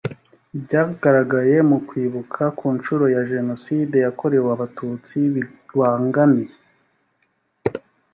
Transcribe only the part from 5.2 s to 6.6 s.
bibangamiye